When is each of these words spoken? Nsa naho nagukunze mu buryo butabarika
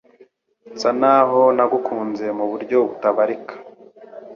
Nsa 0.73 0.89
naho 0.99 1.41
nagukunze 1.55 2.25
mu 2.37 2.45
buryo 2.51 2.77
butabarika 2.89 3.55